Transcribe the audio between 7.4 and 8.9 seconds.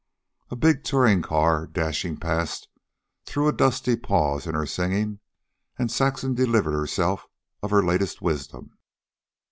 of her latest wisdom.